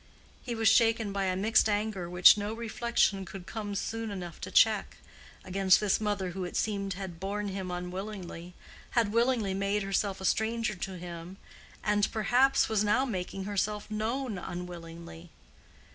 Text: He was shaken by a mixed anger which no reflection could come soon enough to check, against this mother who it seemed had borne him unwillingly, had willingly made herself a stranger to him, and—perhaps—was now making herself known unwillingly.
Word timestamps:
He 0.41 0.55
was 0.55 0.67
shaken 0.67 1.13
by 1.13 1.25
a 1.25 1.35
mixed 1.35 1.69
anger 1.69 2.09
which 2.09 2.35
no 2.35 2.53
reflection 2.55 3.23
could 3.23 3.45
come 3.45 3.75
soon 3.75 4.09
enough 4.09 4.41
to 4.41 4.49
check, 4.49 4.97
against 5.45 5.79
this 5.79 6.01
mother 6.01 6.31
who 6.31 6.43
it 6.43 6.57
seemed 6.57 6.93
had 6.93 7.19
borne 7.19 7.49
him 7.49 7.69
unwillingly, 7.69 8.55
had 8.97 9.13
willingly 9.13 9.53
made 9.53 9.83
herself 9.83 10.19
a 10.19 10.25
stranger 10.25 10.73
to 10.73 10.97
him, 10.97 11.37
and—perhaps—was 11.83 12.83
now 12.83 13.05
making 13.05 13.43
herself 13.43 13.91
known 13.91 14.39
unwillingly. 14.39 15.29